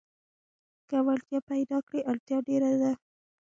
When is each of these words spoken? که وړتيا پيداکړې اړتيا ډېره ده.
که 0.89 0.97
وړتيا 1.05 1.39
پيداکړې 1.49 1.99
اړتيا 2.11 2.37
ډېره 2.47 2.71
ده. 2.81 2.91